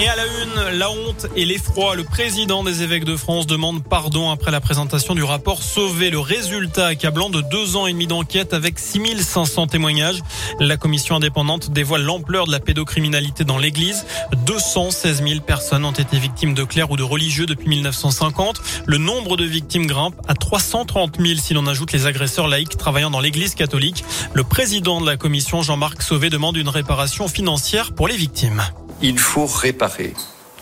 Et 0.00 0.08
à 0.08 0.16
la 0.16 0.24
une, 0.24 0.78
la 0.78 0.90
honte 0.90 1.26
et 1.36 1.44
l'effroi. 1.44 1.94
Le 1.94 2.04
président 2.04 2.64
des 2.64 2.82
évêques 2.82 3.04
de 3.04 3.18
France 3.18 3.46
demande 3.46 3.84
pardon 3.84 4.30
après 4.30 4.50
la 4.50 4.62
présentation 4.62 5.14
du 5.14 5.22
rapport 5.22 5.62
Sauvé. 5.62 6.08
Le 6.08 6.18
résultat 6.18 6.86
accablant 6.86 7.28
de 7.28 7.42
deux 7.42 7.76
ans 7.76 7.86
et 7.86 7.92
demi 7.92 8.06
d'enquête 8.06 8.54
avec 8.54 8.78
6500 8.78 9.66
témoignages. 9.66 10.22
La 10.58 10.78
commission 10.78 11.16
indépendante 11.16 11.70
dévoile 11.70 12.00
l'ampleur 12.00 12.46
de 12.46 12.50
la 12.50 12.60
pédocriminalité 12.60 13.44
dans 13.44 13.58
l'église. 13.58 14.06
216 14.46 15.22
000 15.22 15.40
personnes 15.40 15.84
ont 15.84 15.92
été 15.92 16.18
victimes 16.18 16.54
de 16.54 16.64
clercs 16.64 16.90
ou 16.90 16.96
de 16.96 17.02
religieux 17.02 17.44
depuis 17.44 17.68
1950. 17.68 18.62
Le 18.86 18.96
nombre 18.96 19.36
de 19.36 19.44
victimes 19.44 19.86
grimpe 19.86 20.14
à 20.26 20.32
330 20.32 21.20
000 21.20 21.38
si 21.38 21.52
l'on 21.52 21.66
ajoute 21.66 21.92
les 21.92 22.06
agresseurs 22.06 22.48
laïcs 22.48 22.78
travaillant 22.78 23.10
dans 23.10 23.20
l'église 23.20 23.54
catholique. 23.54 24.02
Le 24.32 24.44
président 24.44 24.98
de 25.02 25.04
la 25.04 25.18
commission, 25.18 25.60
Jean-Marc 25.60 26.00
Sauvé, 26.00 26.30
demande 26.30 26.56
une 26.56 26.70
réparation 26.70 27.28
financière 27.28 27.92
pour 27.92 28.08
les 28.08 28.16
victimes 28.16 28.62
il 29.02 29.18
faut 29.18 29.46
réparer, 29.46 30.14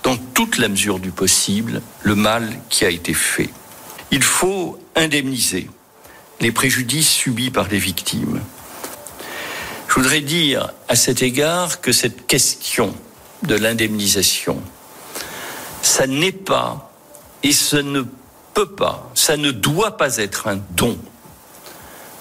dans 0.03 0.17
toute 0.17 0.59
la 0.59 0.69
mesure 0.69 0.99
du 0.99 1.11
possible, 1.11 1.83
le 2.03 2.15
mal 2.15 2.59
qui 2.71 2.85
a 2.85 2.91
été 2.91 3.15
fait. 3.15 3.51
Il 4.11 4.23
faut 4.23 4.79
indemniser 4.95 5.69
les 6.41 6.53
préjudices 6.53 7.11
subis 7.11 7.51
par 7.51 7.69
les 7.69 7.79
victimes. 7.79 8.41
Je 9.89 9.95
voudrais 9.95 10.21
dire 10.21 10.73
à 10.89 10.97
cet 10.97 11.23
égard 11.23 11.81
que 11.81 11.93
cette 11.93 12.27
question 12.27 12.95
de 13.43 13.55
l'indemnisation, 13.55 14.63
ça 15.83 16.07
n'est 16.07 16.33
pas 16.33 16.93
et 17.43 17.53
ce 17.53 17.77
ne 17.77 18.03
peut 18.55 18.71
pas, 18.71 19.11
ça 19.15 19.37
ne 19.37 19.51
doit 19.51 19.97
pas 19.97 20.17
être 20.19 20.49
un 20.49 20.61
don. 20.73 20.99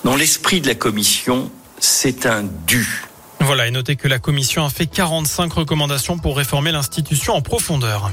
Dans 0.03 0.15
l'esprit 0.15 0.61
de 0.61 0.67
la 0.67 0.75
Commission, 0.75 1.51
c'est 1.79 2.25
un 2.25 2.43
dû. 2.43 3.03
Voilà, 3.47 3.65
et 3.65 3.71
notez 3.71 3.95
que 3.95 4.09
la 4.09 4.19
commission 4.19 4.65
a 4.65 4.69
fait 4.69 4.87
45 4.87 5.53
recommandations 5.53 6.17
pour 6.17 6.35
réformer 6.35 6.73
l'institution 6.73 7.33
en 7.33 7.41
profondeur. 7.41 8.11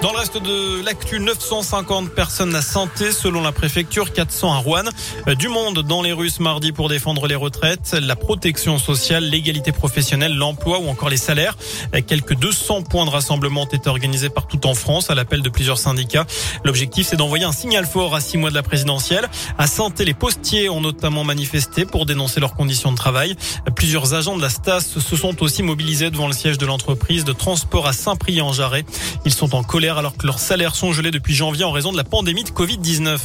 Dans 0.00 0.12
le 0.12 0.18
reste 0.18 0.40
de 0.40 0.84
l'actu, 0.84 1.18
950 1.18 2.10
personnes 2.10 2.54
à 2.54 2.62
santé 2.62 3.10
selon 3.10 3.42
la 3.42 3.50
préfecture, 3.50 4.12
400 4.12 4.52
à 4.52 4.58
Rouen. 4.58 4.84
Euh, 5.26 5.34
du 5.34 5.48
monde 5.48 5.80
dans 5.80 6.02
les 6.02 6.12
rues 6.12 6.30
mardi 6.38 6.70
pour 6.70 6.88
défendre 6.88 7.26
les 7.26 7.34
retraites, 7.34 7.96
la 8.00 8.14
protection 8.14 8.78
sociale, 8.78 9.24
l'égalité 9.24 9.72
professionnelle, 9.72 10.36
l'emploi 10.36 10.78
ou 10.78 10.88
encore 10.88 11.08
les 11.08 11.16
salaires. 11.16 11.56
Euh, 11.96 12.00
quelques 12.06 12.34
200 12.34 12.82
points 12.82 13.06
de 13.06 13.10
rassemblement 13.10 13.62
ont 13.62 13.66
été 13.66 13.90
organisés 13.90 14.28
partout 14.28 14.64
en 14.68 14.74
France 14.74 15.10
à 15.10 15.16
l'appel 15.16 15.42
de 15.42 15.48
plusieurs 15.48 15.78
syndicats. 15.78 16.26
L'objectif, 16.64 17.08
c'est 17.08 17.16
d'envoyer 17.16 17.44
un 17.44 17.52
signal 17.52 17.84
fort 17.84 18.14
à 18.14 18.20
six 18.20 18.38
mois 18.38 18.50
de 18.50 18.54
la 18.54 18.62
présidentielle. 18.62 19.28
À 19.58 19.66
Santé, 19.66 20.04
les 20.04 20.14
postiers 20.14 20.68
ont 20.68 20.80
notamment 20.80 21.24
manifesté 21.24 21.86
pour 21.86 22.06
dénoncer 22.06 22.38
leurs 22.38 22.54
conditions 22.54 22.92
de 22.92 22.96
travail. 22.96 23.34
Euh, 23.66 23.72
plusieurs 23.72 24.14
agents 24.14 24.36
de 24.36 24.42
la 24.42 24.48
STAS 24.48 24.82
se 24.82 25.16
sont 25.16 25.42
aussi 25.42 25.64
mobilisés 25.64 26.10
devant 26.10 26.28
le 26.28 26.34
siège 26.34 26.56
de 26.56 26.66
l'entreprise 26.66 27.24
de 27.24 27.32
transport 27.32 27.88
à 27.88 27.92
Saint-Priest-en-Jarret. 27.92 28.84
Ils 29.24 29.34
sont 29.34 29.56
en 29.56 29.64
colère 29.64 29.87
alors 29.96 30.16
que 30.16 30.26
leurs 30.26 30.40
salaires 30.40 30.74
sont 30.74 30.92
gelés 30.92 31.10
depuis 31.10 31.34
janvier 31.34 31.64
en 31.64 31.70
raison 31.70 31.92
de 31.92 31.96
la 31.96 32.04
pandémie 32.04 32.44
de 32.44 32.50
Covid-19. 32.50 33.18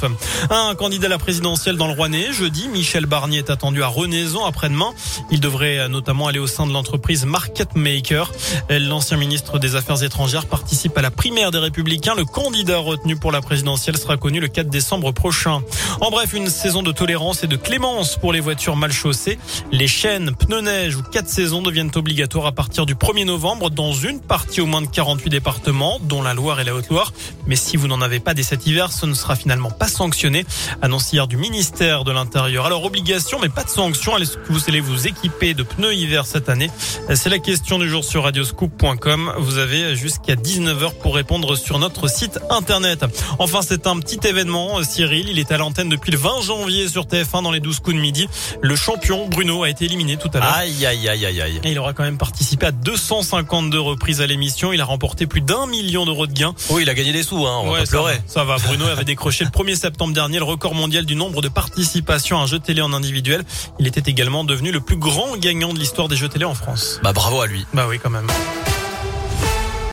Un 0.50 0.75
candidat 0.75 1.08
à 1.08 1.09
la 1.09 1.17
présidentielle 1.17 1.75
dans 1.75 1.88
le 1.88 1.94
Rouennais, 1.94 2.31
jeudi, 2.31 2.69
Michel 2.69 3.06
Barnier 3.06 3.39
est 3.39 3.50
attendu 3.50 3.83
à 3.83 3.88
Renaison 3.88 4.45
après-demain. 4.45 4.94
Il 5.31 5.39
devrait 5.39 5.89
notamment 5.89 6.28
aller 6.28 6.39
au 6.39 6.47
sein 6.47 6.66
de 6.66 6.72
l'entreprise 6.72 7.25
Market 7.25 7.75
Maker. 7.75 8.31
L'ancien 8.69 9.17
ministre 9.17 9.59
des 9.59 9.75
Affaires 9.75 10.03
étrangères 10.03 10.45
participe 10.45 10.97
à 10.97 11.02
la 11.02 11.11
primaire 11.11 11.52
des 11.52 11.58
Républicains. 11.58 12.16
Le 12.16 12.25
candidat 12.25 12.78
retenu 12.78 13.16
pour 13.16 13.31
la 13.31 13.41
présidentielle 13.41 13.97
sera 13.97 14.17
connu 14.17 14.39
le 14.39 14.47
4 14.47 14.69
décembre 14.69 15.11
prochain. 15.11 15.61
En 16.00 16.11
bref, 16.11 16.34
une 16.34 16.47
saison 16.47 16.84
de 16.84 16.91
tolérance 16.91 17.44
et 17.44 17.47
de 17.47 17.56
clémence 17.56 18.17
pour 18.17 18.31
les 18.31 18.39
voitures 18.39 18.75
mal 18.75 18.91
chaussées. 18.91 19.39
Les 19.72 19.88
chaînes, 19.88 20.36
pneus 20.36 20.61
neige 20.61 20.95
ou 20.95 21.02
quatre 21.02 21.30
saisons 21.30 21.61
deviennent 21.61 21.91
obligatoires 21.95 22.45
à 22.45 22.52
partir 22.52 22.86
du 22.86 22.95
1er 22.95 23.25
novembre 23.25 23.69
dans 23.69 23.94
une 23.94 24.19
partie 24.19 24.61
au 24.61 24.66
moins 24.66 24.81
de 24.81 24.88
48 24.88 25.30
départements, 25.30 26.00
dont 26.02 26.22
la 26.22 26.34
Et 26.59 26.64
la 26.64 26.76
Haute-Loire. 26.76 27.14
Mais 27.48 27.56
si 27.56 27.78
vous 27.78 27.88
n'en 27.88 28.02
avez 28.02 28.20
pas 28.20 28.34
dès 28.34 28.44
cet 28.44 28.66
hiver, 28.68 28.92
ce 28.92 29.06
ne 29.06 29.14
sera 29.14 29.36
finalement 29.36 29.72
pas 29.72 29.88
sanctionné. 29.88 30.46
Annonce 30.81 31.12
hier 31.12 31.28
du 31.28 31.38
ministère 31.38 32.03
de 32.03 32.12
l'Intérieur. 32.12 32.66
Alors 32.66 32.84
obligation, 32.84 33.40
mais 33.41 33.50
pas 33.50 33.64
de 33.64 33.69
sanction. 33.69 34.18
Est-ce 34.18 34.38
que 34.38 34.52
vous 34.52 34.62
allez 34.68 34.80
vous 34.80 35.08
équiper 35.08 35.53
de 35.53 35.63
pneus 35.63 35.94
hiver 35.94 36.25
cette 36.25 36.50
année 36.50 36.69
C'est 37.16 37.30
la 37.30 37.40
question 37.40 37.80
du 37.80 37.90
jour 37.90 38.03
sur 38.03 38.24
radioscoop.com. 38.24 39.34
Vous 39.40 39.58
avez 39.58 39.96
jusqu'à 39.96 40.36
19h 40.36 41.00
pour 41.02 41.16
répondre 41.16 41.56
sur 41.56 41.80
notre 41.80 42.08
site 42.08 42.40
internet. 42.50 43.06
Enfin, 43.40 43.62
c'est 43.62 43.88
un 43.88 44.00
petit 44.00 44.19
événement, 44.28 44.84
Cyril. 44.84 45.30
Il 45.30 45.40
est 45.40 45.52
à 45.52 45.58
l'antenne 45.58 45.90
depuis 45.90 46.12
le 46.12 46.18
20 46.18 46.42
janvier 46.42 46.88
sur 46.88 47.06
TF1 47.06 47.44
dans 47.44 47.52
les 47.52 47.59
12 47.59 47.80
coups 47.80 47.96
de 47.96 48.02
midi. 48.02 48.28
Le 48.62 48.75
champion 48.75 49.28
Bruno 49.28 49.63
a 49.63 49.69
été 49.69 49.86
éliminé 49.86 50.18
tout 50.18 50.30
à 50.34 50.40
l'heure. 50.40 50.53
Aïe, 50.56 50.86
aïe, 50.86 51.08
aïe, 51.08 51.25
aïe, 51.25 51.42
aïe. 51.42 51.59
Et 51.63 51.72
il 51.72 51.80
aura 51.80 51.94
quand 51.94 52.03
même 52.03 52.18
participé 52.18 52.66
à 52.66 52.72
252 52.72 53.80
reprises 53.80 54.22
à 54.22 54.28
l'émission. 54.28 54.74
Il 54.74 54.81
a 54.81 54.86
remporté 54.86 55.28
plus 55.28 55.42
d'un 55.42 55.68
million 55.68 56.06
d'euros 56.06 56.28
de 56.28 56.34
gains. 56.34 56.43
Oui, 56.70 56.84
il 56.84 56.90
a 56.90 56.94
gagné 56.94 57.12
des 57.12 57.24
sous, 57.24 57.46
hein. 57.46 57.62
On 57.64 57.72
va 57.72 57.80
pas 57.80 57.86
pleurer. 57.86 58.20
Ça 58.28 58.44
va, 58.44 58.58
Bruno 58.58 58.86
avait 58.86 59.04
décroché 59.04 59.44
le 59.46 59.52
1er 59.52 59.76
septembre 59.76 60.14
dernier 60.14 60.40
le 60.40 60.44
record 60.44 60.76
mondial 60.76 61.06
du 61.06 61.16
nombre 61.16 61.42
de 61.42 61.50
participations 61.50 62.40
à 62.40 62.44
un 62.44 62.48
jeu 62.48 62.59
télé 62.59 62.81
en 62.81 62.94
individuel. 62.94 63.44
Il 63.80 63.88
était 63.88 64.09
également 64.09 64.44
devenu 64.44 64.72
le 64.72 64.81
plus 64.81 64.98
grand 64.98 65.38
gagnant 65.38 65.74
de 65.74 65.80
l'histoire 65.80 66.08
des 66.08 66.16
jeux 66.16 66.30
télé 66.30 66.46
en 66.46 66.56
France. 66.56 67.00
Bah 67.04 67.14
bravo 67.14 67.42
à 67.42 67.48
lui. 67.48 67.66
Bah 67.74 67.86
oui, 67.90 68.00
quand 68.02 68.09
même. 68.09 68.28